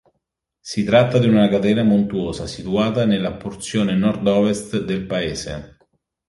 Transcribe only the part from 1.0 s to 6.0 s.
di una catena montuosa situata nella porzione nord-ovest del paese.